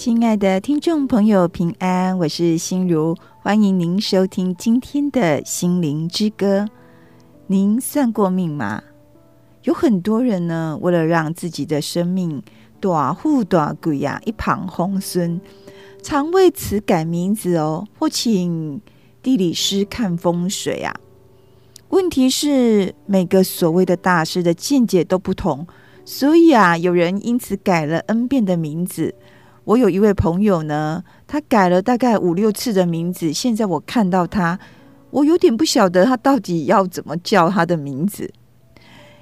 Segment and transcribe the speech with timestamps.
[0.00, 6.66] 亲爱的听众朋友，平安，我是心如，欢迎您收听今天的心灵之歌。
[7.48, 8.82] 您算过命吗？
[9.64, 12.42] 有很多人呢，为了让自己的生命
[12.80, 15.38] 大富大贵呀，一帆风顺，
[16.02, 18.80] 常为此改名字哦，或请
[19.22, 20.94] 地理师看风水啊。
[21.90, 25.66] 问题是，每个所谓的大师的见解都不同，
[26.06, 29.14] 所以啊，有人因此改了 N 遍的名字。
[29.70, 33.32] 我有一位朋友呢，他改了大概五六次的名字。
[33.32, 34.58] 现在我看到他，
[35.10, 38.28] 我有点不晓得他到底要怎么叫他的名字。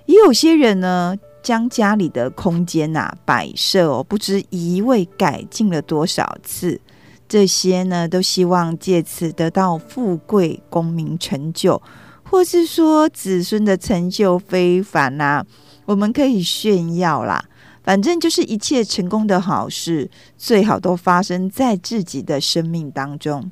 [0.07, 6.81] 也有些人呢，将家里的空间呐、摆设哦，不知移位改进了多少次。
[7.29, 11.83] 这些呢，都希望借此得到富贵、功名、成就，
[12.23, 15.47] 或是说子孙的成就非凡呐、啊，
[15.85, 17.45] 我们可以炫耀啦。
[17.89, 23.51] 反正就是一切成功的好事，最好都发生在自己的生命当中。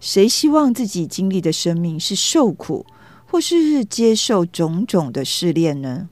[0.00, 2.86] 谁希望自己经历的生命是受苦，
[3.26, 6.08] 或是接受种种的试炼呢？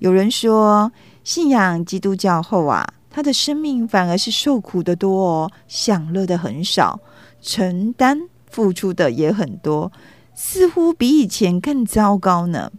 [0.00, 0.92] 有人说，
[1.24, 7.00] 信仰基督教后啊，他的生命反而是受苦的多哦，享乐的很少，
[7.40, 9.90] 承担付出的也很多，
[10.34, 12.70] 似乎比以前更糟糕呢。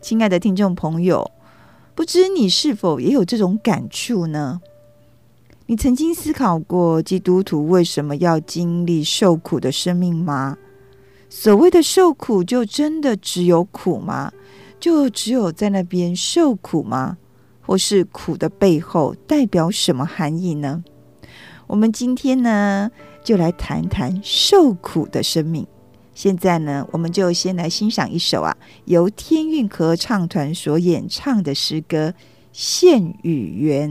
[0.00, 1.30] 亲爱的听众朋友。
[1.94, 4.60] 不知你是否也有这种感触呢？
[5.66, 10.58] 你曾经思考过基督徒为什么要经历受苦的生命吗？
[11.30, 14.32] 所谓的受苦，就真的只有苦吗？
[14.78, 17.16] 就只有在那边受苦吗？
[17.62, 20.84] 或是苦的背后代表什么含义呢？
[21.66, 22.90] 我们今天呢，
[23.22, 25.66] 就来谈谈受苦的生命。
[26.14, 32.10] 现在呢，我们就先来欣赏一首啊，由天韵合唱团所演唱的诗歌
[32.52, 33.90] 《献与缘》。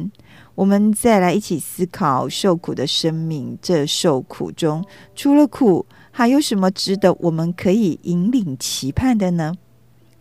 [0.55, 4.85] 我们再来一起思考受苦的生命，这受苦中
[5.15, 9.55] 除了苦，还有什么值得我们可以引领期盼的呢？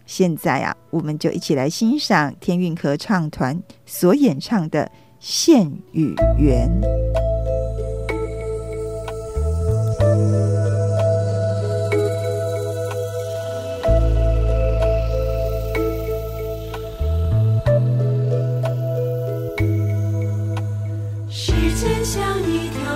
[0.05, 4.85] 现在啊，我们就一起来欣赏天韵合唱团所演唱的
[5.21, 6.69] 《献与缘》。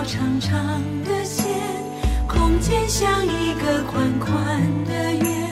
[0.06, 0.56] 长长
[1.04, 1.44] 的线，
[2.28, 5.50] 空间像一个宽宽的圆，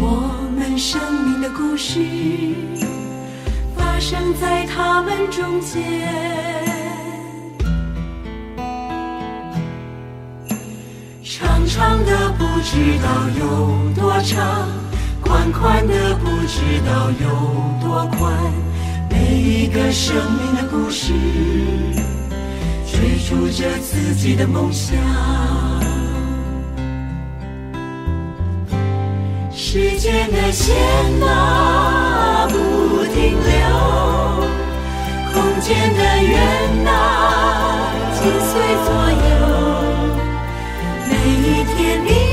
[0.00, 2.00] 我们生命的故事
[3.76, 5.82] 发生在他们中间。
[11.22, 14.66] 长长的不知道有多长，
[15.20, 18.32] 宽宽的不知道有多宽。
[19.10, 21.12] 每一个生命的故事，
[22.94, 24.96] 追逐着自己的梦想。
[29.52, 30.74] 时间的线
[31.22, 33.58] 啊，不停留，
[35.32, 36.40] 空间的圆
[36.86, 38.52] 啊，紧随
[38.84, 39.32] 左右，
[41.08, 42.23] 每一天你。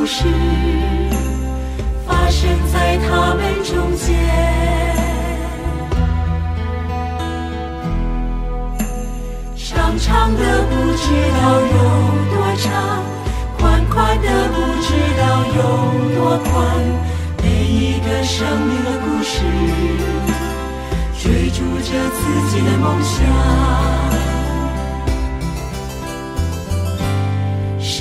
[0.00, 0.24] 故事
[2.06, 4.16] 发生在他们中间，
[9.54, 11.04] 长长的不知
[11.36, 11.76] 道有
[12.30, 13.04] 多长，
[13.58, 14.88] 宽宽的不知
[15.18, 15.60] 道有
[16.16, 16.18] 多
[16.50, 16.50] 宽。
[17.42, 19.44] 每一个生命的故事，
[21.22, 24.39] 追逐着自己的梦想。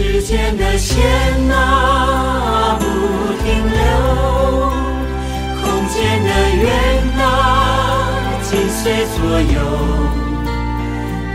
[0.01, 0.97] 时间的线
[1.51, 2.85] 啊不
[3.43, 3.79] 停留
[5.61, 6.65] 空间的圆
[7.19, 7.21] 啊
[8.41, 8.81] 紧随
[9.17, 9.59] 左右。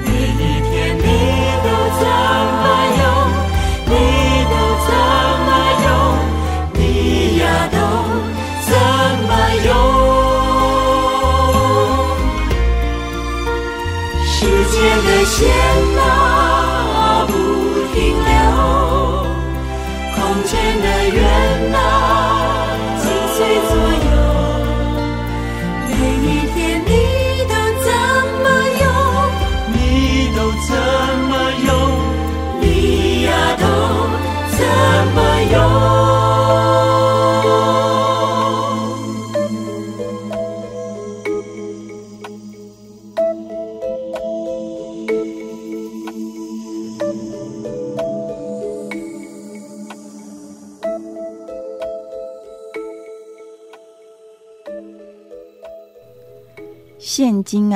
[0.06, 1.00] 每一天你
[1.62, 1.66] 都
[2.00, 2.02] 怎
[2.62, 2.64] 么
[3.00, 3.02] 游
[3.84, 3.92] 你
[4.48, 4.54] 都
[4.86, 4.88] 怎
[5.44, 5.50] 么
[5.84, 5.86] 游
[6.72, 6.80] 你
[7.40, 7.76] 呀都
[8.64, 8.72] 怎
[9.28, 9.30] 么
[9.66, 9.68] 游
[14.24, 14.32] 时
[14.72, 14.74] 间
[15.04, 15.36] 的线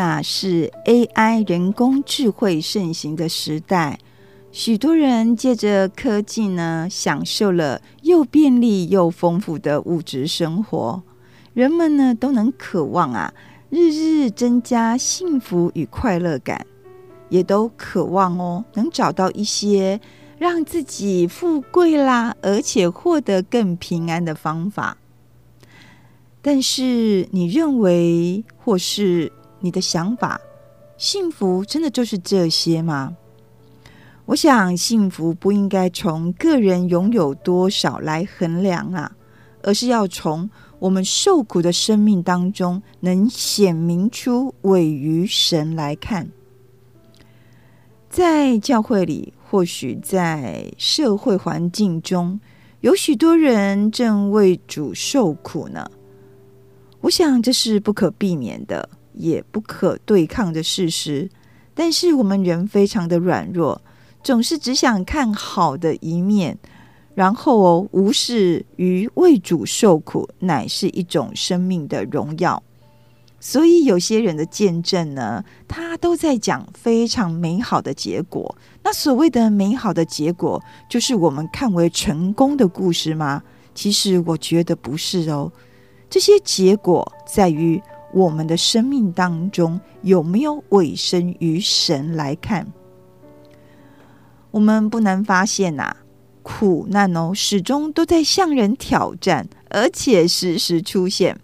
[0.09, 3.99] 现今啊，是 AI 人工智慧盛行的时代，
[4.51, 11.03] 许多人借着科技呢，享受了又便利又丰富的物质生活。
[11.53, 13.35] 人们呢，都能渴望啊，
[13.69, 16.67] 日日增加幸福与快乐感，
[17.29, 20.01] 也都渴望哦，能找到一些
[20.39, 24.97] 让自己富贵啦，而且获得更平安的方法。
[26.41, 30.41] 但是，你认为或是你的想法，
[30.97, 33.17] 幸福真的就是这些吗？
[34.27, 39.17] 我想，幸福不应该从个人拥有多少来衡量啊，
[39.63, 46.29] 而是要从我们受苦的生命当中，能显明出委于神来看。
[48.11, 52.39] 在教会里，或许在社会环境中，
[52.81, 55.91] 有许多人正为主受苦呢。
[57.01, 61.29] 我想这是不可避免的，也不可对抗的事实。
[61.75, 63.81] 但是我们人非常的软弱，
[64.23, 66.59] 总是只想看好的一面，
[67.15, 72.63] 然后哦，无视于为主受苦乃是一种生命的荣耀。
[73.41, 78.53] 所以有些人的见证呢，他都在讲非常美好的结果。
[78.83, 80.61] 那所谓的美好的结果，
[80.91, 83.41] 就是我们看为成功的故事吗？
[83.73, 85.53] 其实我觉得不是哦。
[86.11, 87.81] 这些结果在于
[88.13, 92.67] 我们的生命当中有没有委身于神来看。
[94.51, 95.97] 我们不难发现呐、
[96.43, 101.39] 苦难哦，始终都在向人挑战，而且时时出现。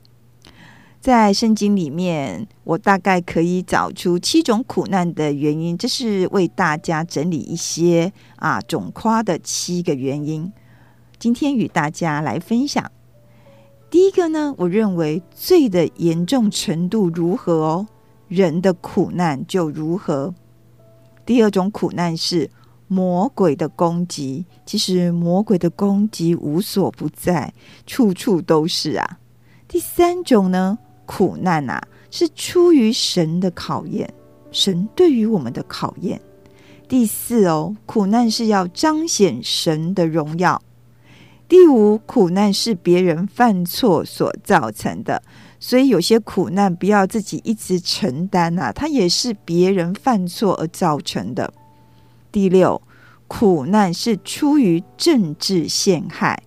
[1.01, 10.51] 在圣经里面，我大概可以找出七种苦难的原因，这是为大家整理一些啊总夸的七个原因，
[11.19, 12.91] 今天与大家来分享。
[13.95, 17.87] 第一个呢，我认为罪的严重程度如何哦，
[18.27, 20.35] 人的苦难就如何。
[21.25, 22.51] 第二种苦难是
[22.89, 27.55] 魔鬼的攻击，其实魔鬼的攻击无所不在，
[27.87, 29.21] 处处都是啊。
[29.69, 30.77] 第三种呢，
[31.07, 31.81] 苦难啊，
[32.11, 34.13] 是出于神的考验，
[34.51, 36.21] 神对于我们的考验。
[36.89, 40.61] 第四哦，苦难是要彰显神的荣耀。
[41.47, 45.23] 第五，苦难是别人犯错所造成的，
[45.61, 51.53] 所以有些苦难不要自己一直承担啊，它也是别人犯错而造成的。
[52.33, 52.81] 第六，
[53.29, 56.43] 苦难是出于政治陷害。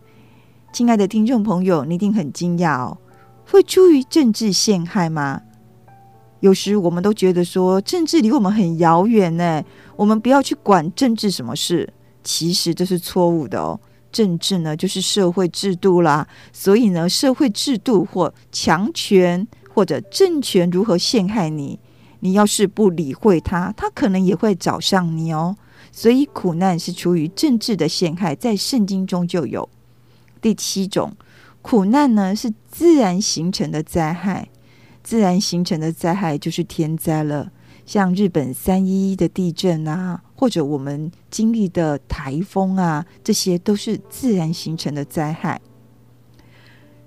[0.73, 2.97] 亲爱的听众朋友，你一定很惊讶哦，
[3.45, 5.41] 会出于政治陷害吗？
[6.39, 9.63] 有时我们都觉得说政治离我们很遥远呢，
[9.95, 11.91] 我们不要去管政治什么事，
[12.23, 13.79] 其实这是错误的哦。
[14.11, 16.27] 政治呢，就是社会制度啦。
[16.51, 21.79] 所以呢，社会制度或强权或者政权如何陷害你，
[22.19, 25.55] 你要是不理会他，他可能也会找上你哦。
[25.91, 29.67] 所以苦难是出于政治的陷害，在圣经中就有。
[30.41, 31.15] 第七种
[31.61, 34.49] 苦难呢，是自然形成的灾害。
[35.03, 37.51] 自然形成的灾害就是天灾了。
[37.85, 45.59] 像日本三一一的地震啊，或者我们经历的台风啊，这些都是自然形成的灾害。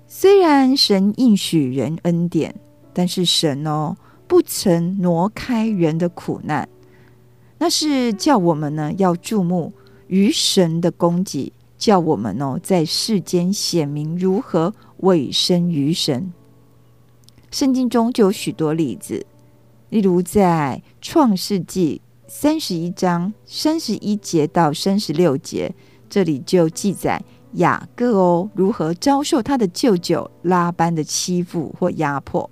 [0.05, 2.53] 虽然神应许人恩典，
[2.93, 3.95] 但是神哦，
[4.27, 6.67] 不曾挪开人的苦难，
[7.57, 9.71] 那是叫我们呢要注目
[10.07, 16.33] 于神的供给，叫我们哦在世间显明如何委身于神。
[17.49, 19.25] 圣经中就有许多例子。
[19.89, 22.01] 例如，在创世纪
[22.33, 25.75] 三十一章三十一节到三十六节，
[26.09, 27.21] 这里就记载
[27.55, 32.49] 雅各哦如何遭受他的舅舅拉班的欺负或压迫。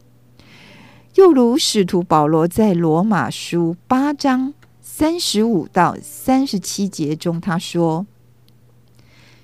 [1.15, 8.05] 又如使徒保罗在罗马书八章三十五到三十七节中，他说：“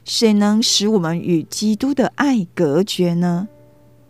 [0.03, 3.47] 谁能使我们与基督的爱隔绝呢？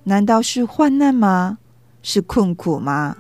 [0.05, 1.60] 难道是患难吗？
[2.01, 3.17] 是困苦吗？”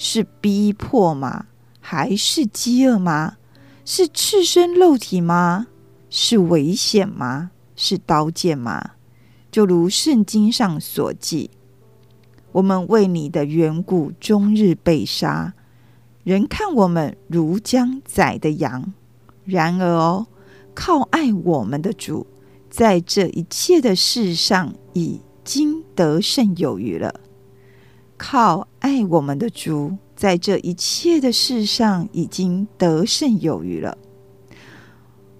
[0.00, 1.44] 是逼迫吗？
[1.90, 3.38] 还是饥饿吗？
[3.82, 5.68] 是赤身露体吗？
[6.10, 7.50] 是危险吗？
[7.76, 8.90] 是刀剑吗？
[9.50, 11.50] 就如圣经上所记，
[12.52, 15.54] 我们为你的缘故，终日被杀，
[16.24, 18.92] 人看我们如将宰的羊。
[19.46, 20.26] 然而哦，
[20.74, 22.26] 靠爱我们的主，
[22.68, 27.18] 在这一切的事上已经得胜有余了。
[28.18, 33.96] 靠爱我们的主，在这一切的事上已经得胜有余了。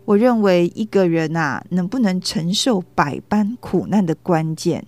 [0.05, 4.87] 我认为一个人啊，能不能承受百般苦难的关键，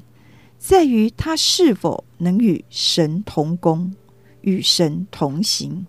[0.60, 3.92] 在于他是否能与神同工，
[4.42, 5.84] 与神同行。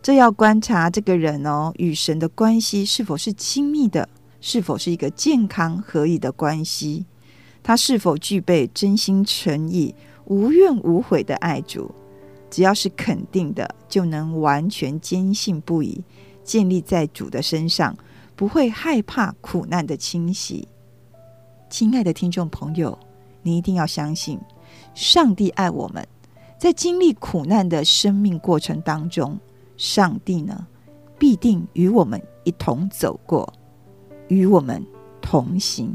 [0.00, 4.08] 这要观察这个人哦，与神的关系是否是亲密的，
[4.40, 7.04] 是否是一个健康合一的关系，
[7.64, 9.92] 他是否具备真心诚意、
[10.26, 11.92] 无怨无悔的爱主。
[12.56, 16.02] 只要是肯定的，就能完全坚信不疑，
[16.42, 17.94] 建立在主的身上。
[18.34, 20.66] 不会害怕苦难的侵袭，
[21.68, 22.98] 亲爱的听众朋友，
[23.42, 24.40] 你一定要相信，
[24.94, 26.08] 上帝爱我们。
[26.56, 29.38] 在经历苦难的生命过程当中，
[29.76, 30.66] 上帝呢，
[31.18, 33.52] 必定与我们一同走过，
[34.28, 34.82] 与我们
[35.20, 35.94] 同行。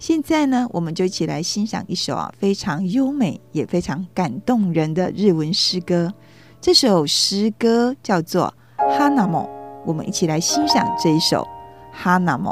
[0.00, 6.14] 现在呢，我们就一起来欣赏一首啊非常优美也非常感动人的日文诗歌。
[6.58, 8.54] 这首诗歌叫做
[8.98, 9.42] 《哈纳莫》。
[9.84, 11.42] 我们一起来欣赏这一首
[11.92, 12.50] 《哈纳莫》。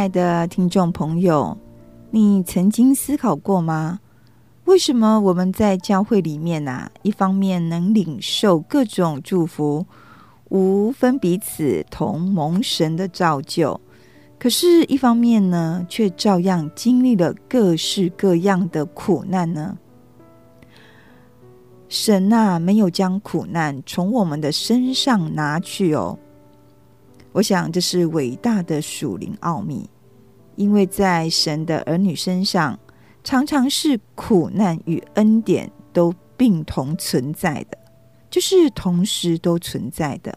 [0.00, 1.54] 亲爱的听众朋友，
[2.10, 4.00] 你曾经思考过吗？
[4.64, 9.84] 为什么我们在教会里面啊，一方面能领受各种祝福，
[10.48, 13.78] 无分彼此同蒙神的造就，
[14.38, 19.76] 可是，一方面呢，却照样经历了各式各样的苦难呢？
[21.90, 26.18] 神呐，没有将苦难从我们的身上拿去哦。
[27.32, 29.88] 我想这是伟大的属灵奥秘，
[30.56, 32.78] 因为在神的儿女身上，
[33.22, 37.78] 常常是苦难与恩典都并同存在的，
[38.28, 40.36] 就是同时都存在的。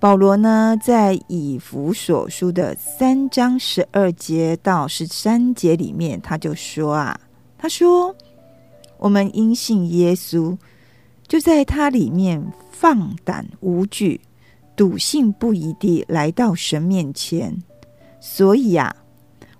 [0.00, 7.20] 保罗呢，在以弗所书的三章十二节到十三节里面，他就说啊，
[7.56, 8.12] 他说
[8.98, 10.58] ：“我们因信耶稣，
[11.28, 14.20] 就在他里面放胆无惧。”
[14.82, 17.56] 笃信不疑地来到神面前，
[18.18, 18.96] 所以啊，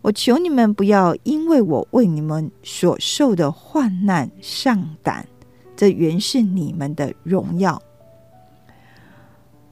[0.01, 5.25] 我求你们不要因为我为你们所受的患难上胆，
[5.77, 7.81] 这原是你们的荣耀。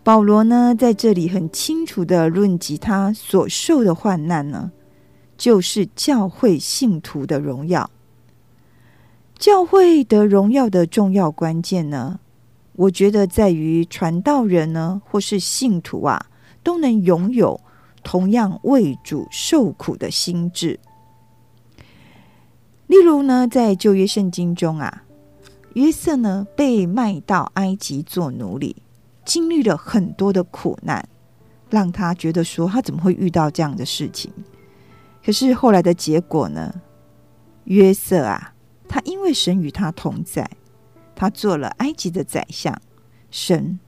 [0.04, 4.70] 保罗呢，在这里很清楚地论及他所受的患难呢，
[5.36, 7.90] 就是教会信徒的荣耀。
[9.36, 12.20] 教会得荣耀的重要关键呢，
[12.72, 16.26] 我觉得在于传道人呢，或是信徒啊，
[16.62, 17.61] 都能拥有
[18.02, 20.80] 同样为主受苦的心志。
[22.87, 25.04] 例如呢，在旧约圣经中啊，
[25.74, 28.76] 约瑟呢被卖到埃及做奴隶，
[29.24, 31.06] 经历了很多的苦难，
[31.68, 34.33] 让他觉得说他怎么会遇到这样的事情？
[35.24, 36.80] 可是后来的结果呢，
[37.64, 38.54] 约瑟啊，
[38.88, 40.50] 他因为神与他同在。
[41.20, 42.80] 他做了埃及的宰相，
[43.30, 43.78] 神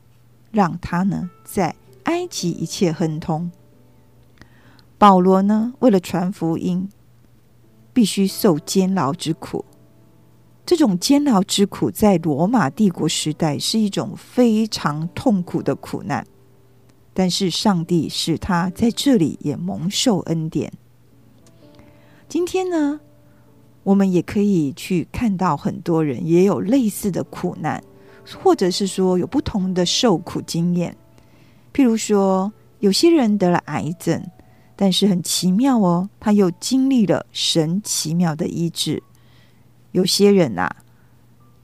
[0.51, 3.51] 让他呢在埃及一切亨通。
[4.99, 6.91] 保罗呢为了传福音，
[7.95, 9.65] 必须受监牢之苦。
[10.67, 16.27] 这种监牢之苦在罗马帝国时代是一种非常痛苦的苦难，
[17.15, 20.71] 但是上帝使他在这里也蒙受恩典。
[22.29, 23.01] 今天呢，
[23.83, 27.83] 我们也可以去看到很多人也有类似的苦难，
[28.43, 30.97] 或者是说有不同的受苦经验。
[31.75, 34.25] 譬如说，有些人得了癌症，
[34.77, 39.03] 但是很奇妙哦，他又经历了神奇妙的医治。
[39.93, 40.77] 有些人啊，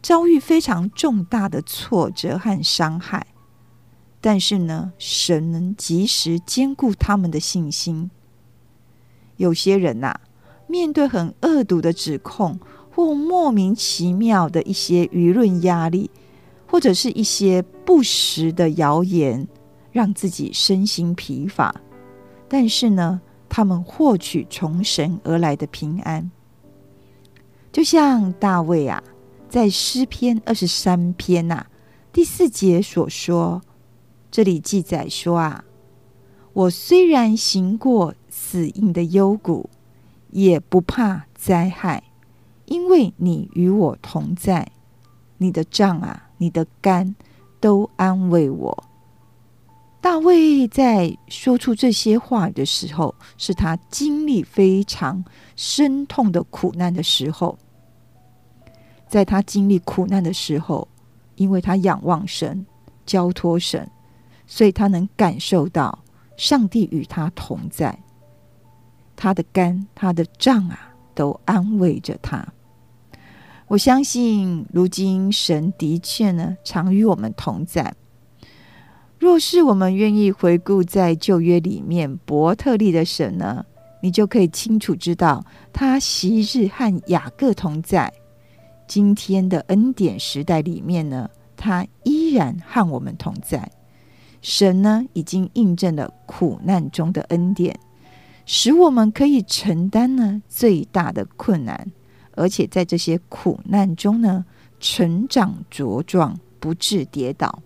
[0.03, 3.27] 遭遇非常重大的挫折和伤害，
[4.21, 8.11] 但是呢，神能及时坚固他们的信心。
[9.37, 10.21] 有些人呐、
[10.69, 12.61] 面对很恶毒的指控，
[12.95, 16.11] 或莫名其妙的一些舆论压力，
[16.67, 19.49] 或者是一些不实的谣言，
[19.91, 21.75] 让自己身心疲乏。
[22.47, 26.31] 但是呢，他们获取从神而来的平安。
[27.73, 29.03] 就像大卫啊，
[29.49, 31.67] 在诗篇二十三篇呐、啊、
[32.13, 33.63] 第四节所说，
[34.31, 35.65] 这里记载说啊，
[36.53, 39.71] 我虽然行过死荫的幽谷。
[40.31, 42.03] 也不怕灾害，
[42.67, 44.71] 因为你与我同在，
[45.39, 47.15] 你的杖啊，你的竿
[47.61, 48.85] 都安慰我。
[50.01, 55.25] 大卫在说出这些话的时候，是他经历非常
[55.57, 57.59] 深痛的苦难的时候。
[59.09, 60.87] 在他经历苦难的时候，
[61.35, 62.65] 因为他仰望神，
[63.05, 63.91] 交托神，
[64.47, 65.99] 所以他能感受到
[66.37, 67.99] 上帝与他同在。
[69.21, 72.47] 他的肝，他的杖啊，都安慰着他。
[73.67, 77.93] 我相信，如今神的确呢，常与我们同在。
[79.19, 83.67] 若是我们愿意回顾在旧约里面伯特利的神呢，
[84.01, 88.13] 你就可以清楚知道，他昔日和雅各同在。
[88.87, 93.69] 今天的恩典时代里面呢，他依然和我们同在。
[94.41, 97.77] 神呢，已经印证了苦难中的恩典。
[98.51, 101.93] 使我们可以承担呢最大的困难，
[102.31, 104.47] 而且在这些苦难中呢
[104.81, 107.63] 成长茁壮，不致跌倒。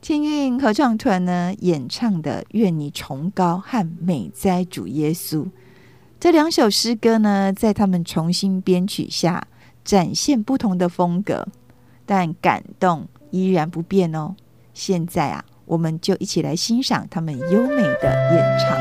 [0.00, 5.44] 天韵合唱团呢演唱的《愿你崇高》和《美哉主耶稣》
[6.18, 9.46] 这两首诗歌呢，在他们重新编曲下
[9.84, 11.46] 展现不同的风格，
[12.04, 14.34] 但感动依然不变哦。
[14.74, 15.44] 现在啊。
[15.66, 18.76] 我们就一起来欣赏他们优美的演唱。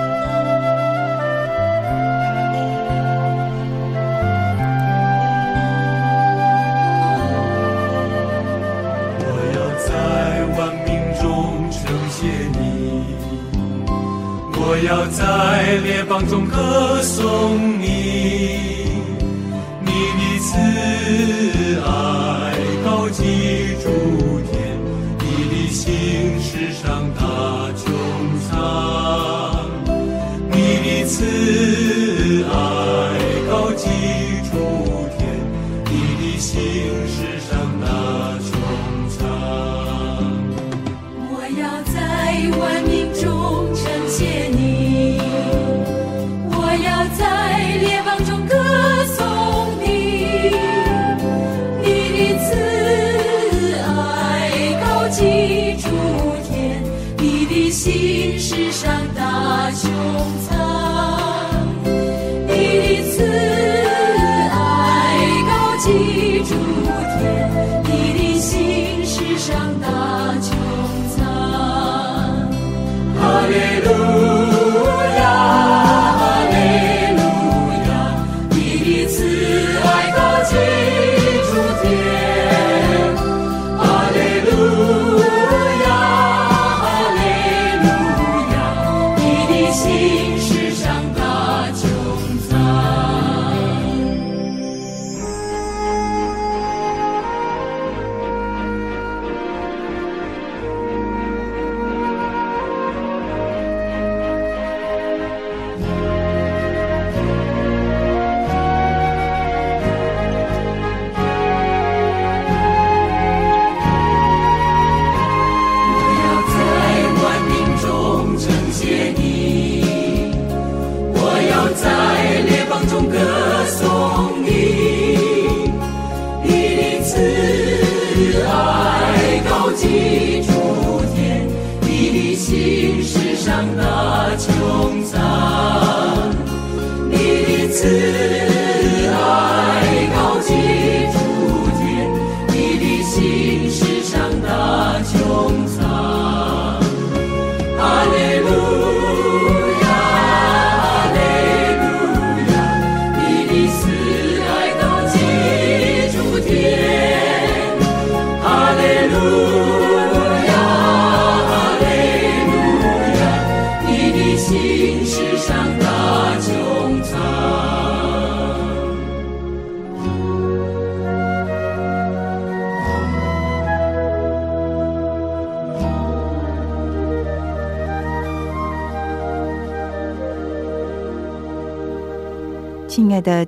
[9.20, 9.90] 我要在
[10.58, 11.24] 万民中
[11.72, 12.18] 称谢
[12.58, 12.64] 你，
[14.54, 17.75] 我要在列邦中歌颂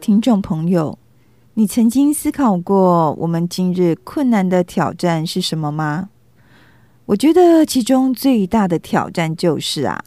[0.08, 0.98] 听众朋友，
[1.56, 6.08] 你曾经思考过我们今日困难的挑战是什么吗？
[7.08, 10.02] 我觉得其中最大的挑战就是啊，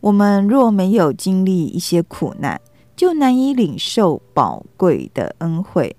[0.00, 2.60] 我们若没有经历一些苦难，
[2.94, 5.96] 就难以领受宝贵的恩惠。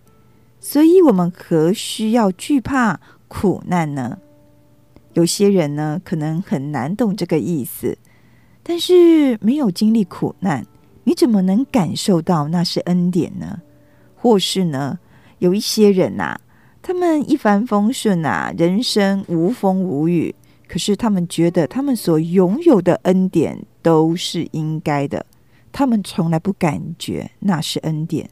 [0.60, 4.16] 所以，我们何须要惧怕苦难呢？
[5.14, 7.98] 有些人呢，可能很难懂这个意思，
[8.62, 10.64] 但是没有经历苦难。
[11.04, 13.62] 你怎么能感受到那是恩典呢？
[14.16, 15.00] 或是呢，
[15.40, 16.42] 有一些人呐、啊，
[16.82, 20.34] 他们一帆风顺啊，人生无风无雨，
[20.68, 25.26] 可是他们觉得他们所拥有的恩典都是应该的，
[25.74, 28.30] 他们从来不感觉那是恩典。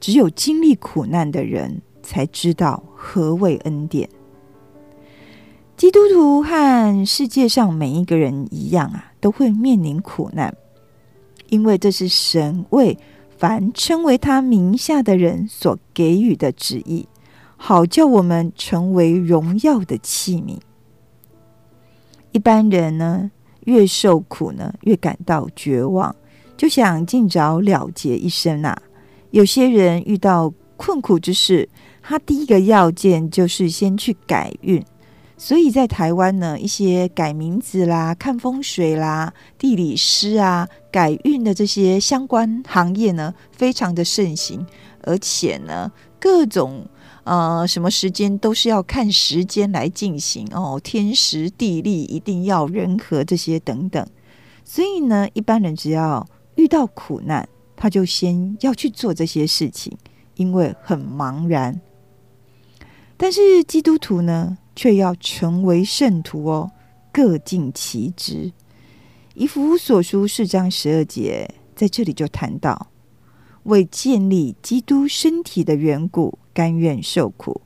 [0.00, 4.08] 只有经历苦难的人才知道何谓恩典。
[5.76, 10.52] 基督徒和世界上每一个人一样啊，都会面临苦难。
[11.48, 12.96] 因为这是神为
[13.36, 17.06] 凡称为他名下的人所给予的旨意，
[17.56, 20.58] 好叫我们成为荣耀的器皿。
[22.32, 23.30] 一般人呢，
[23.64, 26.14] 越受苦呢，越感到绝望，
[26.56, 28.76] 就想尽早了结一生啊。
[29.30, 31.68] 有些人遇到困苦之事，
[32.02, 34.82] 他第一个要件就是先去改运。
[35.40, 44.66] 所以在台湾呢，一些改名字啦、看风水啦、地理师啊、改运的这些相关行业呢，非常的盛行，
[45.02, 46.84] 而且呢，各种
[47.22, 54.04] 呃什么时间都是要看时间来进行哦，天时地利一定要人和这些等等。
[54.64, 59.96] 所以呢，一般人只要遇到苦难，他就先要去做这些事情，
[60.34, 61.80] 因为很茫然。
[63.16, 66.70] 但是基督徒呢，却要成为圣徒哦，
[67.10, 68.52] 各尽其职。
[69.34, 72.86] 以弗所书四章十二节在这里就谈到，
[73.64, 77.60] 为建立基督身体的缘故，甘愿受苦。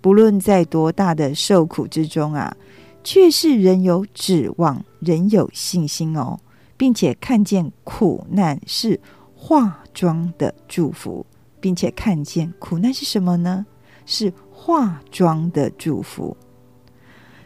[0.00, 2.56] 不论在多大的受苦之中啊，
[3.04, 6.40] 却是仍有指望，仍有信心哦。
[6.78, 8.98] 并且看见苦难是
[9.34, 11.26] 化妆的祝福，
[11.60, 13.66] 并且看见苦难是什么呢？
[14.06, 16.34] 是化妆的祝福。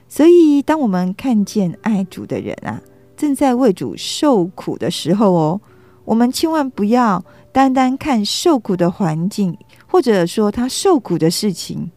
[0.09, 2.81] 所以，当我们看见爱主的人啊，
[3.16, 5.61] 正在为主受苦的时候哦，
[6.05, 11.90] 我们千万不要单单看受苦的环境，或者说他受苦的事情，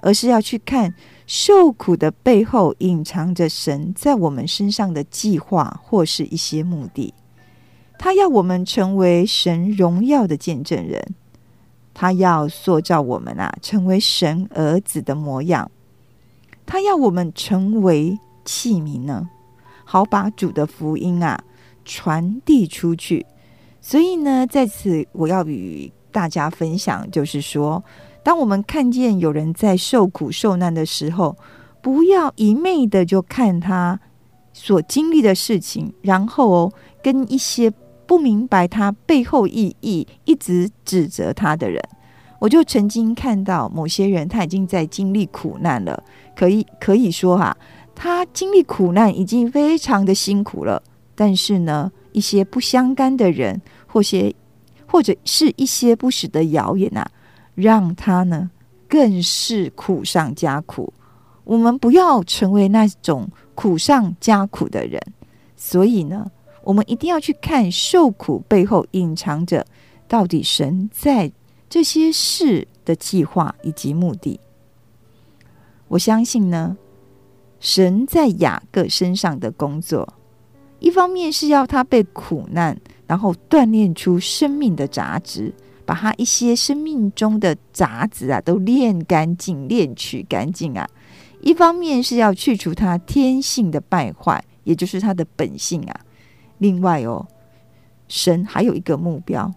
[0.00, 0.94] 而是要去看
[1.26, 7.12] 受苦的背后隐藏着神在我们身上的计划或是一些目的。
[7.98, 11.02] 他要我们成为神荣耀的见证人，
[12.00, 15.68] 他要塑造我们啊，成为神儿子的模样。
[16.64, 19.28] 他要我们成为器皿呢，
[19.84, 21.42] 好把主的福音啊
[21.84, 23.26] 传递出去。
[23.80, 27.82] 所以呢，在此我要与大家分享，就是说，
[28.22, 31.36] 当我们看见有人在受苦受难的时候，
[31.82, 33.98] 不要一昧的就看他
[34.52, 37.72] 所经历的事情，然后哦，跟一些
[38.08, 41.80] 不明白他背后意义、一直指责他的人。
[42.40, 46.02] 我就曾经看到某些人，他已经在经历苦难了，
[46.34, 47.54] 可以可以说哈、
[47.94, 50.82] 他经历苦难已经非常的辛苦了。
[51.14, 54.34] 但是呢，一些不相干的人，或些
[54.86, 57.06] 或者是一些不实的谣言啊，
[57.54, 58.50] 让他呢
[58.88, 60.90] 更是苦上加苦。
[61.44, 65.02] 我们不要成为那种苦上加苦的人，
[65.56, 66.30] 所以呢，
[66.68, 69.66] 我们一定要去看受苦背后隐藏着
[70.06, 71.32] 到底神在。
[71.70, 74.40] 这些事的计划以及目的，
[75.88, 76.78] 我相信呢，
[77.60, 80.14] 神在雅各身上的工作，
[80.78, 85.52] 一方面是要他被苦难，然后锻炼出生命的杂质，
[85.84, 90.86] 把他一些生命中的杂质啊都炼干净、炼取干净啊；
[91.42, 96.00] 一方面是要去除他天性的败坏，也就是他的本性啊。
[96.58, 97.26] 另外哦，
[98.08, 99.52] 神还有一个目标。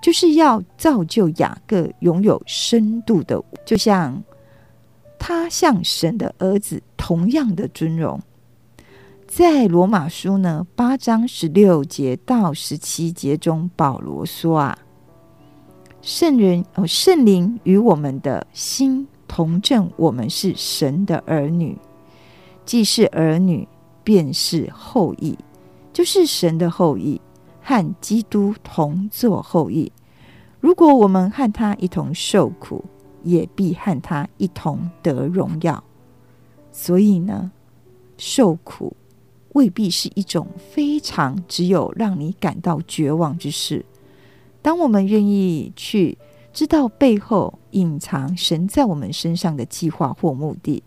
[0.00, 4.22] 就是要造就雅各拥有深度的，就像
[5.18, 8.20] 他像神的儿子同样的尊荣。
[9.26, 14.78] 在罗马书呢八章十六节到十七节中，保罗说啊，
[16.00, 21.76] 圣人哦，圣灵与我们的心同证，我们是神的儿女，
[22.64, 23.66] 既是儿女，
[24.04, 25.36] 便是后裔，
[25.98, 27.20] 就是神的后裔。
[27.60, 29.90] 和基督同作后裔，
[30.60, 32.82] 如果我们和他一同受苦，
[33.24, 35.82] 也必和他一同得荣耀。
[36.72, 37.50] 所以呢，
[38.16, 38.96] 受苦
[39.52, 43.84] 未必是一种非常只有让你感到绝望之事。
[44.62, 46.16] 当我们愿意去
[46.54, 50.82] 知道背后隐藏神在我们身上的计划或目的，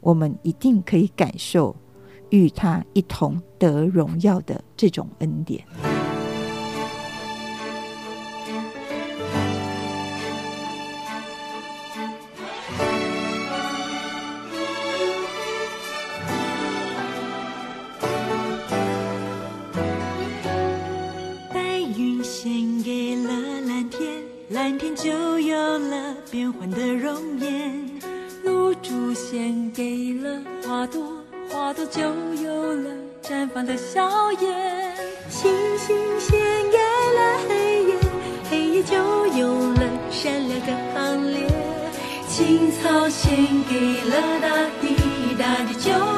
[0.00, 1.76] 我们一定可以感受
[2.30, 5.64] 与他一同得荣耀的这种恩典。
[21.52, 23.32] 白云献给了
[23.66, 28.00] 蓝天，蓝天就有了变幻的容颜，
[28.44, 31.02] 露珠献给了花朵。
[31.50, 32.90] 花朵就有了
[33.22, 34.96] 绽放的笑颜，
[35.30, 36.38] 星星献
[36.70, 37.96] 给了黑夜，
[38.50, 38.96] 黑夜就
[39.38, 39.80] 有了
[40.10, 41.46] 闪亮的行列，
[42.28, 43.34] 青草献
[43.68, 44.48] 给了大
[44.80, 44.94] 地，
[45.38, 46.17] 大地就。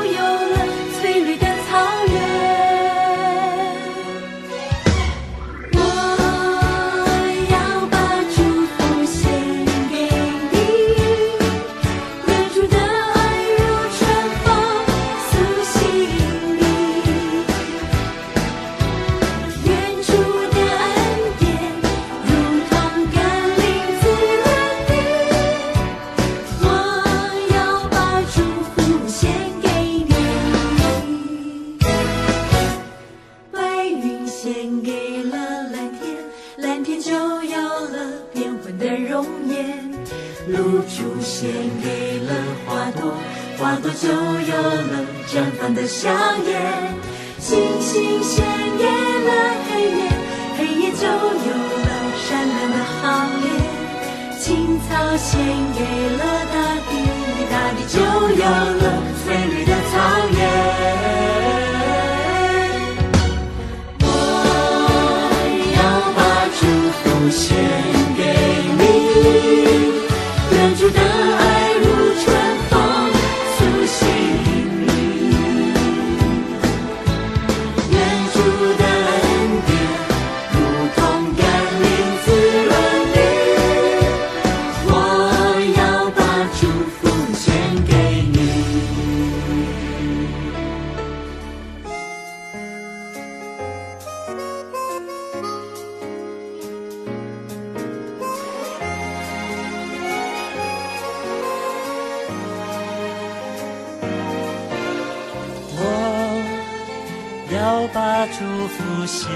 [107.82, 109.26] 我把祝福献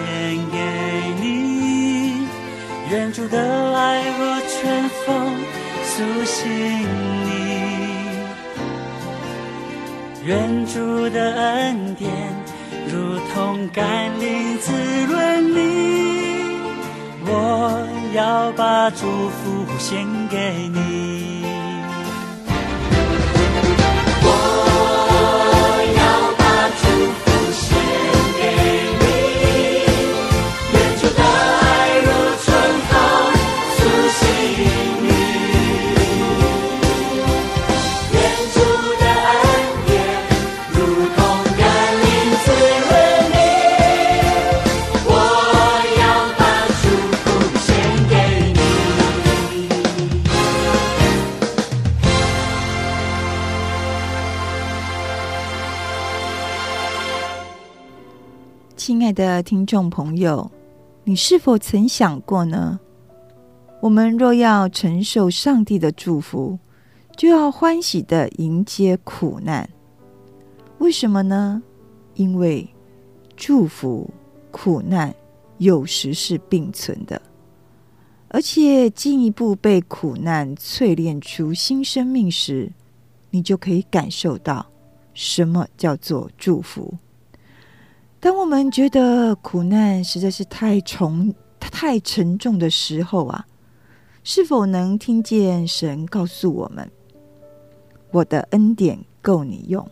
[0.53, 0.59] 给
[1.19, 2.29] 你，
[2.91, 4.19] 愿主的爱如
[4.51, 5.07] 春风
[5.83, 6.45] 苏醒
[7.25, 7.27] 你，
[10.27, 12.11] 愿主的恩典
[12.87, 14.73] 如同甘霖滋
[15.09, 16.59] 润你，
[17.25, 21.04] 我要把祝福献给你。
[59.15, 60.51] 的听众朋友，
[61.05, 62.79] 你是否曾想过呢？
[63.81, 66.59] 我们若要承受上帝的祝福，
[67.17, 69.71] 就要欢喜地迎接苦难。
[70.79, 71.63] 为什么呢？
[72.15, 72.69] 因为
[73.37, 74.11] 祝福、
[74.51, 75.15] 苦难
[75.59, 77.23] 有时是并存的，
[78.29, 82.73] 而且进一步被苦难淬炼出新生命时，
[83.31, 84.67] 你就可以感受到
[85.13, 86.93] 什么叫做祝福。
[88.25, 93.45] 当我们觉得苦难实在是太重、太沉重的时候啊，
[94.23, 96.91] 是否能听见神告诉我们
[98.11, 99.87] ：“我的恩典够你用。”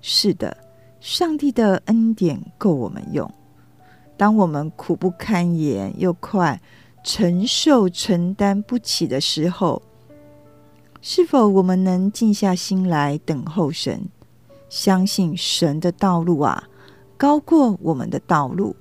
[0.00, 0.56] 是的，
[0.98, 3.30] 上帝的恩典够我们用。
[4.16, 6.58] 当我们苦不堪言又快
[7.02, 9.82] 承受、承担不起的时候，
[11.02, 14.08] 是否我们能静下心来等候神，
[14.70, 16.66] 相信神的道路啊？
[17.16, 18.74] 高过我们的道路，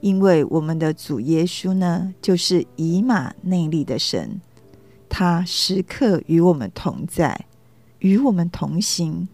[0.00, 4.40] 因为我们的主耶稣呢，就是以马内利的神，
[5.08, 7.46] 他时刻与我们同在，
[7.98, 9.28] 与我们同行。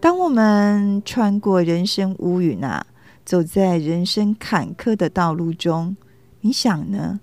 [0.00, 2.84] 当我们穿过人生乌云啊，
[3.24, 5.96] 走在人生坎坷的道路中，
[6.40, 7.20] 你想呢？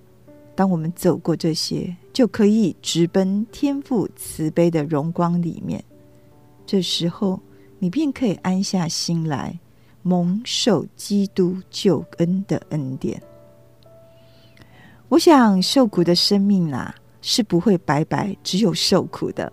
[0.56, 5.84] 当我们走过这些，就可以直奔天父慈悲的荣光里面。
[6.66, 7.40] 这时候，
[7.80, 9.60] 你便可以安下心来。
[10.02, 13.22] 蒙受基督救恩的恩典，
[15.10, 19.52] 我想受苦的生命啊，是不会白白只有受苦的，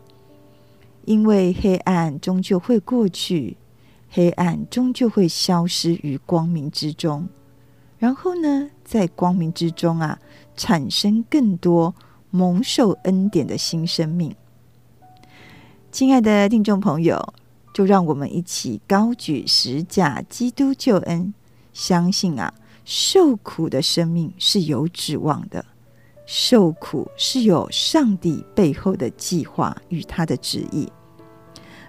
[1.05, 3.57] 因为黑暗终究会过去，
[4.09, 7.29] 黑暗终究会消失于光明之中，
[7.99, 10.19] 然后呢，在光明之中啊，
[10.57, 11.93] 产生更多
[12.31, 14.35] 蒙受恩典的新生命。
[15.91, 17.35] 亲爱的听众朋友。
[17.77, 21.35] 就让我们一起高举十架基督救恩，
[21.75, 22.55] 相信啊，
[22.87, 25.63] 受苦的生命是有指望的，
[26.25, 30.91] 受苦是有上帝背后的计划与他的旨意，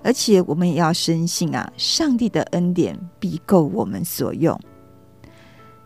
[0.03, 4.59] 而且我们也要深信啊，上帝的恩典必够我们所用。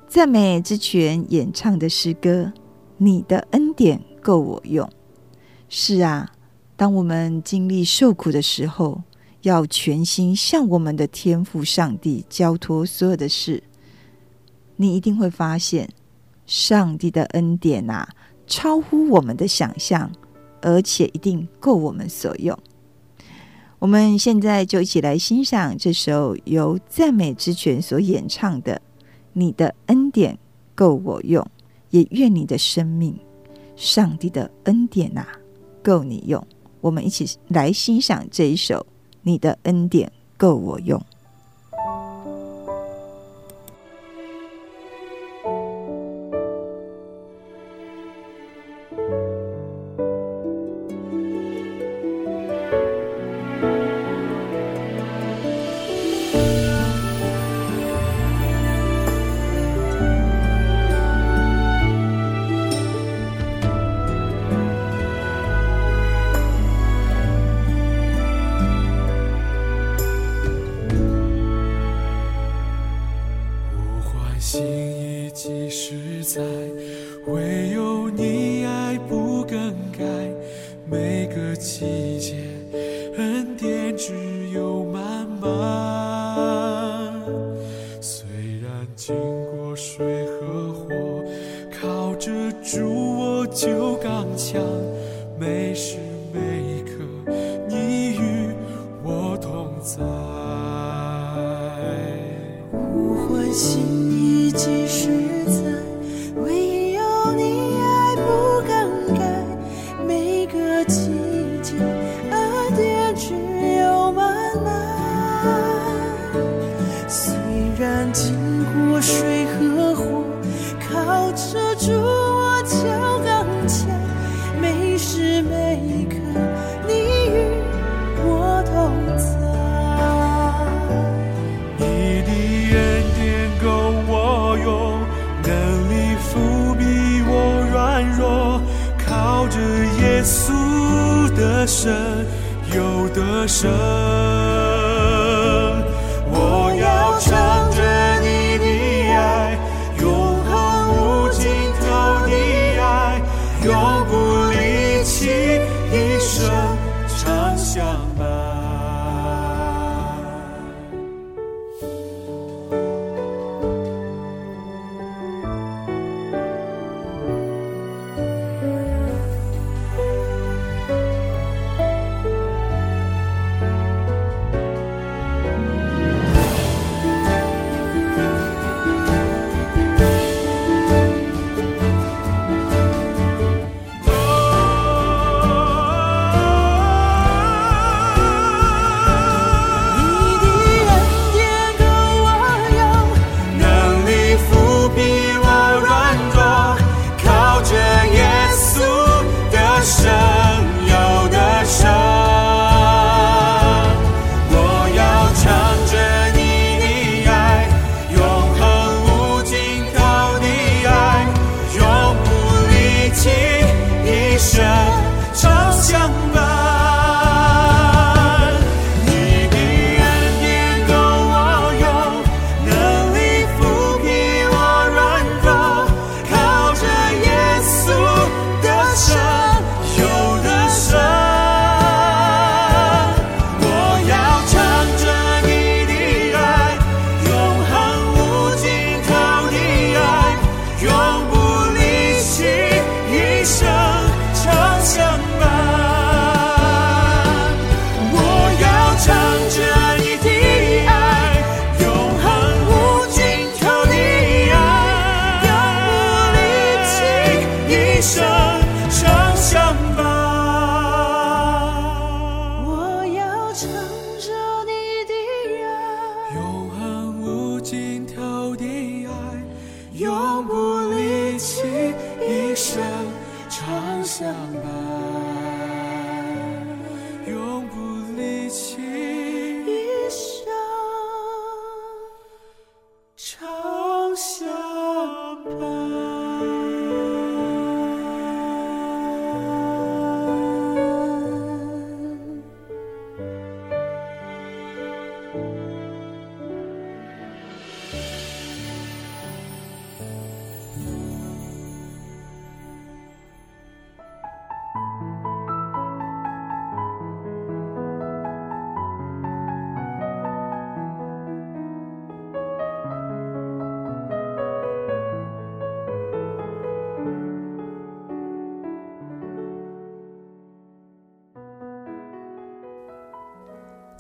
[0.08, 2.52] 赞美之泉演唱的诗歌，
[2.97, 4.89] 你的恩典够我用。
[5.70, 6.28] 是啊，
[6.76, 8.99] 当我们经历受苦的时候。
[9.42, 13.64] 要全心向我们的天父上帝交托所有的事，
[14.76, 15.89] 你一定会发现，
[16.46, 18.08] 上帝的恩典啊，
[18.46, 20.12] 超乎我们的想象，
[20.62, 22.58] 而且一定够我们所用。
[23.80, 28.76] 我们现在就一起来欣赏这首由赞美之泉所演唱的
[29.34, 30.38] 《你的恩典
[30.76, 31.44] 够我用》，
[31.89, 33.18] 也愿你的生命，
[33.76, 35.28] 上帝的恩典啊，
[35.82, 36.46] 够你用。
[36.80, 38.86] 我们一起来欣赏这一首。
[39.24, 41.01] 你的恩典够我用。
[103.54, 103.82] 心
[104.12, 105.31] 已经是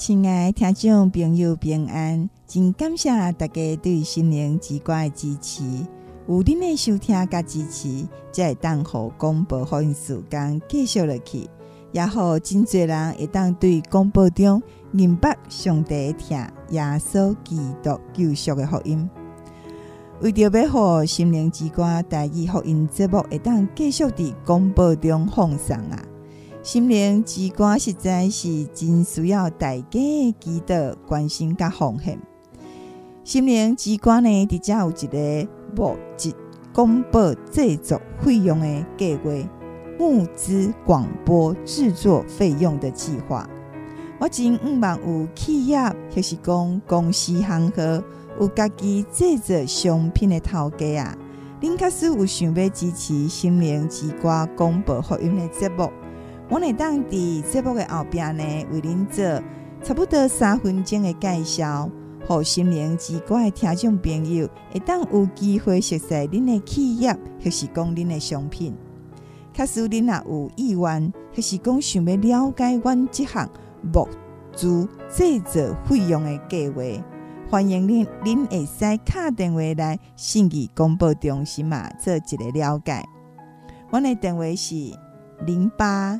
[0.03, 5.63] 亲爱听众朋友平安，真感谢大家对心灵之光的支持。
[6.27, 11.47] 有恁的收听甲支持，才会当互广播福音时间继续落去，
[11.91, 16.35] 也好真侪人会当对广播中明白上帝听
[16.71, 19.07] 耶稣基督救赎的福音。
[20.21, 26.03] 为着要互心灵之歌台语福音节目会当继续伫广播中放送啊！
[26.63, 32.19] 心灵之歌实在是真需要大家的祈祷、关心甲奉献。
[33.23, 36.35] 心灵之歌呢，伫遮有一个募集
[36.71, 39.31] 广播制作费用的计划，
[39.97, 43.49] 募资广播制作费用的计划。
[44.19, 45.79] 我真毋茫有企业
[46.13, 48.03] 或是讲公司行号，
[48.39, 51.17] 有家己制作商品的头家啊，
[51.59, 55.91] 恁确实有想要支持心灵之歌广播福音的节目。
[56.51, 58.43] 我会当伫节目的后边呢，
[58.73, 59.23] 为您做
[59.81, 61.89] 差不多三分钟的介绍，
[62.27, 68.75] 互心灵之歌的听众朋友会当有机会熟悉恁的企业，或是讲恁的商品。
[69.53, 73.49] 假使恁若有意愿，或是讲想要了解阮这项
[73.81, 74.05] 募
[74.53, 76.81] 资制作费用的计划，
[77.49, 83.01] 欢迎您，您会使敲电话来信义广播中心嘛，做一个了解。
[83.89, 84.75] 我的电话是
[85.45, 86.19] 零八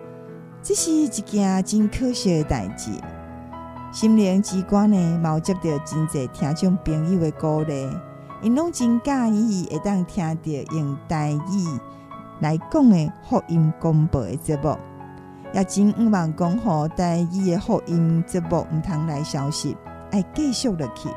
[0.63, 2.91] 这是一件真可惜的代志。
[3.91, 7.89] 心灵之歌呢，冒接到真侪听众朋友的鼓励，
[8.41, 11.79] 因拢真介意会当听到用台语
[12.39, 14.77] 来讲的福音广播的节目，
[15.51, 19.75] 也真毋茫讲吼台语的福音节目毋通来消失。
[20.11, 21.09] 爱继续落去，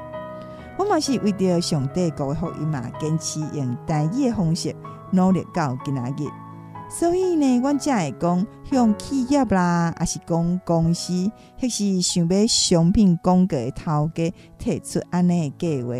[0.78, 4.74] 我嘛是为着上帝国的福音嘛，坚持用台语的方式
[5.10, 6.43] 努力到今仔日。
[6.88, 11.12] 所以呢，我才会讲向企业啦，还是讲公司，
[11.60, 15.94] 迄是想要商品广告的头家提出安尼的计划。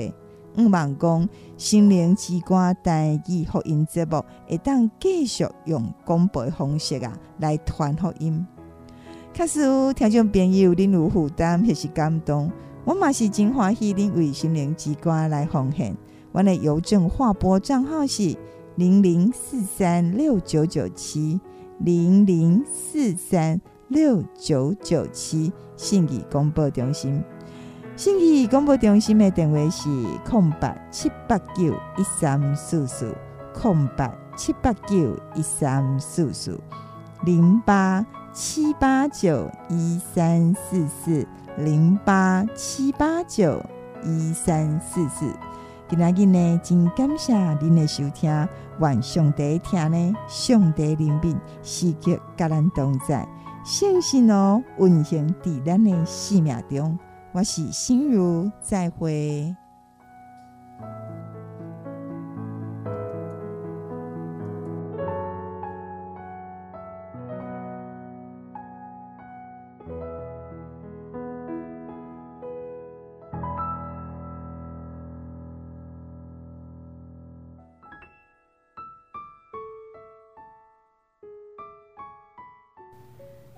[0.57, 8.47] 毋茫讲心灵之歌台语福音节目，会当继续用广播的方式啊来传福音。
[9.32, 12.53] 假使听众朋友恁有负担，还是感动。
[12.85, 15.97] 我嘛是真欢喜，恁为心灵之歌来奉献。
[16.30, 18.37] 我的邮政划拨账号是
[18.76, 21.40] 零零四三六九九七
[21.78, 27.22] 零零四三六九九七，信义广播中心。
[27.96, 29.88] 信义广播中心的电话是
[30.24, 33.14] 空八七八九一三四四
[33.54, 36.58] 空八七八九一三四四
[37.24, 41.26] 零八七八九一三四四。
[41.56, 43.64] 零八七八九
[44.02, 45.32] 一三四四，
[45.95, 48.49] 今仔日呢，真感谢您的收听。
[48.80, 53.24] 愿上帝听呢，上帝怜悯，时刻甲咱同在，
[53.64, 56.99] 相信哦，运行伫咱的生命中。
[57.30, 59.55] 我是心如，再会。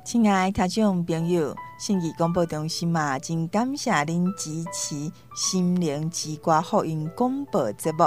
[0.07, 8.05] 亲爱的听众朋友，信义广播中心嘛，真感谢您支持心灵之歌福音广播节目。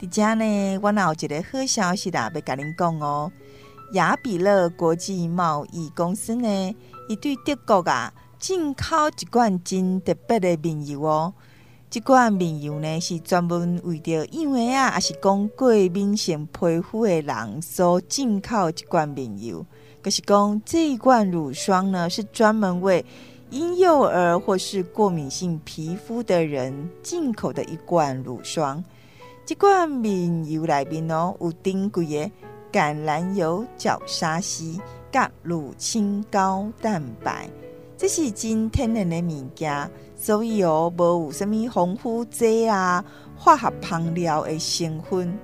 [0.00, 3.30] 在这呢，我有一个好消息啦，要跟您讲哦。
[3.92, 6.76] 雅比乐国际贸易公司呢，
[7.08, 11.32] 伊对德国啊进口一罐真特别的面油哦。
[11.88, 19.64] 这罐面油呢，是专门为着因为啊，也是讲过敏性皮肤的人所进口一罐面油。
[20.02, 23.04] 可是讲这一罐乳霜呢，是专门为
[23.50, 28.82] 婴幼儿或是过敏性皮肤的人进口的一罐乳霜。
[29.44, 32.30] 这罐面油来面哦，有珍贵的
[32.72, 34.80] 橄榄油、角鲨烯、
[35.10, 37.50] 甲乳清高蛋白，
[37.98, 43.04] 这是真天然的物件，所以哦，无有什么防腐剂啊、
[43.36, 45.36] 化学香料的成分。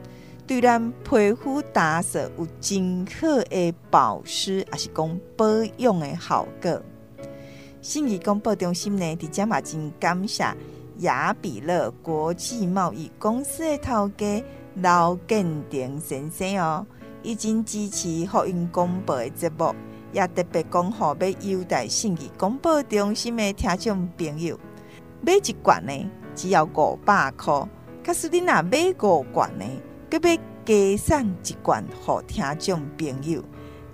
[0.46, 5.44] 对咱皮肤打扫有真好的保湿，还是讲保
[5.78, 6.80] 养的效果。
[7.80, 10.44] 信义广播中心呢，伫遮嘛真感谢
[10.98, 14.44] 雅比乐国际贸易公司的头家
[14.74, 16.86] 刘建廷先生哦，
[17.24, 19.74] 已经支持福音广播的节目，
[20.12, 24.56] 也特别讲好要优待信义广播中心的听众朋友，
[25.22, 25.92] 买一罐呢
[26.36, 27.68] 只要五百块，
[28.04, 29.64] 可是你若买五罐呢？
[30.10, 33.42] 佮要加送一罐，互听众朋友，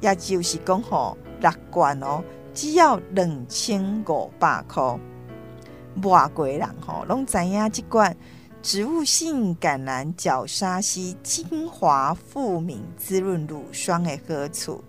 [0.01, 4.99] 也就是讲吼六罐哦，只要两千五百块。
[6.03, 8.17] 外国人吼拢知影，即罐
[8.63, 14.83] 植物性橄榄角鲨烯精华富敏滋润乳霜的好处。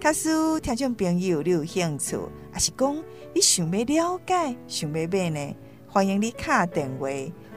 [0.00, 2.18] 假使听众朋友你有兴趣，
[2.50, 2.96] 还是讲
[3.34, 5.56] 你想要了解、想要买呢？
[5.86, 7.06] 欢迎你敲电话，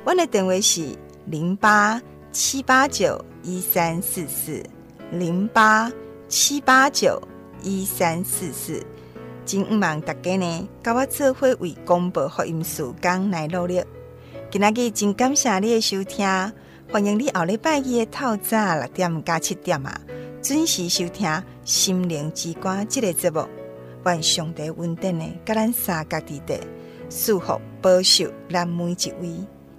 [0.03, 0.95] 我的电话是
[1.25, 2.01] 零八。
[2.35, 4.61] 七八九一三四四
[5.09, 5.89] 零八
[6.27, 7.17] 七八九
[7.63, 8.85] 一三四四，
[9.45, 13.81] 真毋茫大家呢，甲我做伙为广播福音事工来努力。
[14.51, 16.27] 今仔日真感谢你的收听，
[16.91, 20.01] 欢迎你后礼拜日的透早六点加七点啊，
[20.41, 23.47] 准时收听心灵之歌这个节目。
[24.05, 26.59] 愿上帝稳定的，甲咱三角地带，
[27.09, 29.54] 祝福保守咱每一位。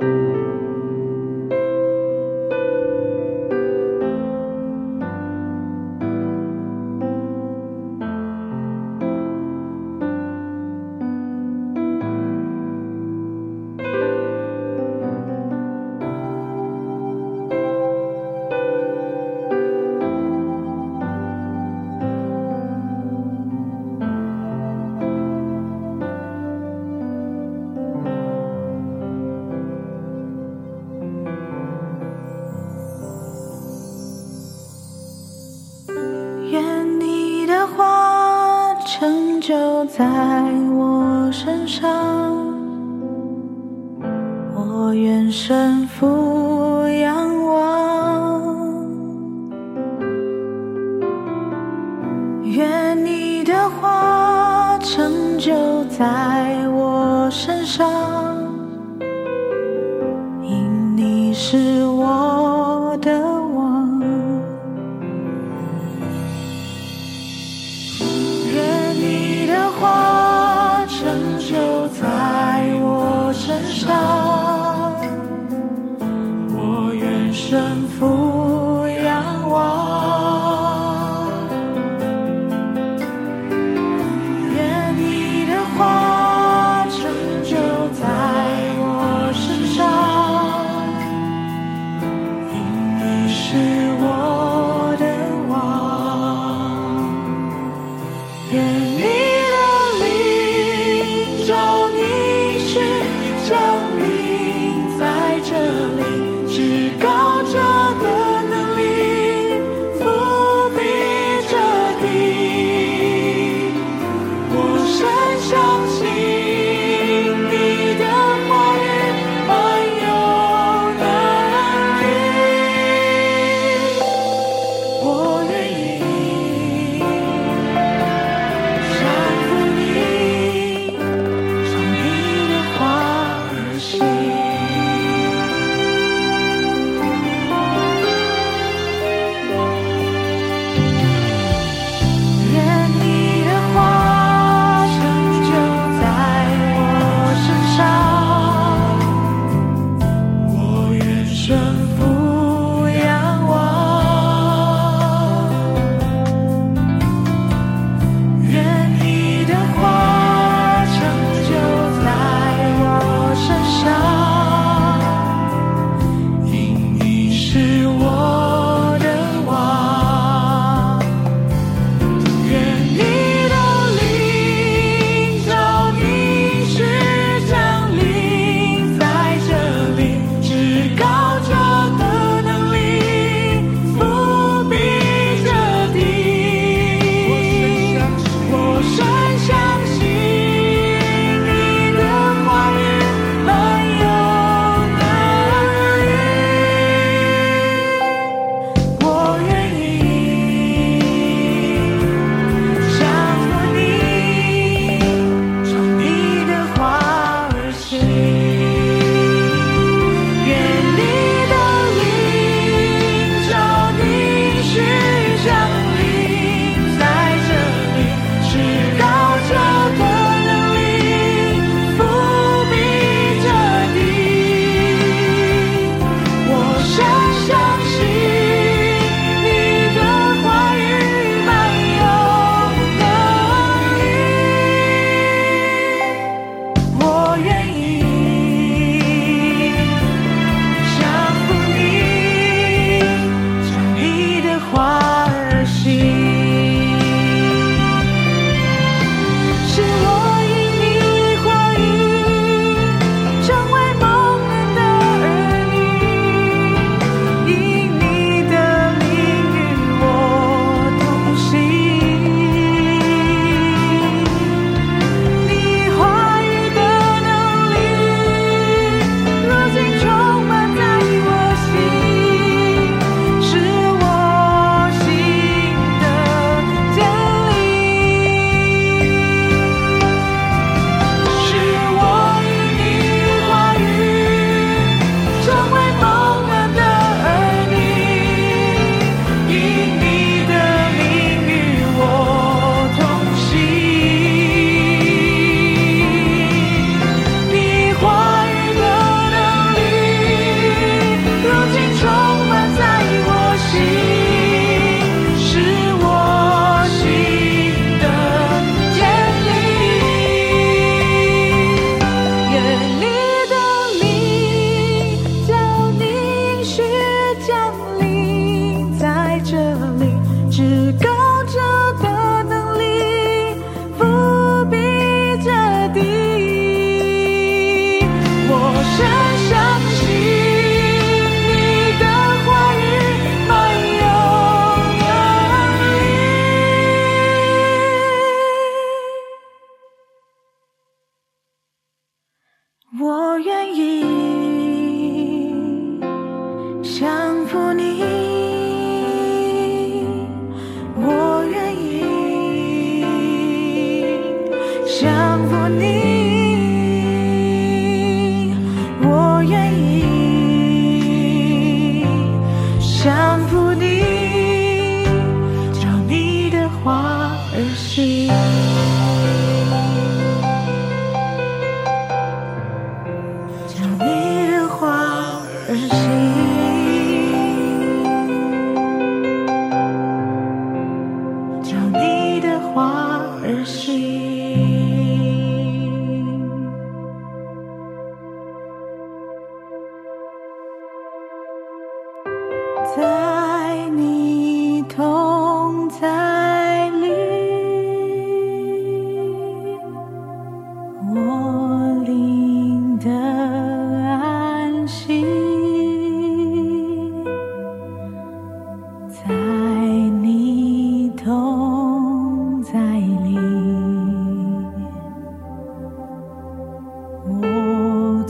[0.00, 0.29] 就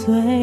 [0.00, 0.40] 最。